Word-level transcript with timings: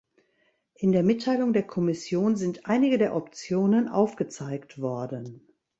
In 0.73 0.93
der 0.93 1.03
Mitteilung 1.03 1.53
der 1.53 1.61
Kommission 1.61 2.35
sind 2.35 2.65
einige 2.65 2.97
der 2.97 3.15
Optionen 3.15 3.87
aufgezeigt 3.87 4.81
worden. 4.81 5.45